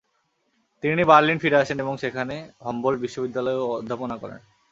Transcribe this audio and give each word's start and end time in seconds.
তিনি 0.83 1.03
বার্লিনে 1.03 1.41
ফিরে 1.43 1.57
আসেন 1.63 1.77
এবং 1.79 1.93
সেখানে 1.97 2.35
হুম্বোল্ট 2.65 2.97
বিশ্ববিদ্যালয়ে 3.01 3.65
অধ্যাপনা 3.71 4.15
করেন। 4.17 4.39